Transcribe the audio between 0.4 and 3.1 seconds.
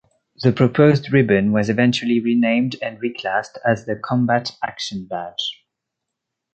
The proposed ribbon was eventually renamed and